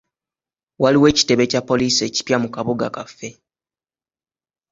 Waliwo 0.81 1.05
ekitebe 1.11 1.43
kya 1.51 1.61
poliisi 1.69 2.01
ekipya 2.09 2.37
mu 2.43 2.49
kabuga 2.55 2.87
kaffe. 2.95 3.29